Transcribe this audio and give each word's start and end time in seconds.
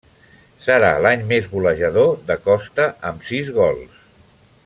Serà 0.67 0.87
l'any 1.05 1.25
més 1.33 1.49
golejador 1.51 2.09
de 2.31 2.39
Costa, 2.47 2.89
amb 3.13 3.29
sis 3.31 3.55
gols. 3.61 4.03